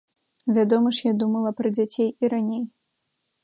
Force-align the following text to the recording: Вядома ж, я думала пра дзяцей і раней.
Вядома 0.57 0.93
ж, 0.97 1.03
я 1.09 1.13
думала 1.25 1.53
пра 1.61 1.67
дзяцей 1.77 2.09
і 2.09 2.25
раней. 2.35 2.63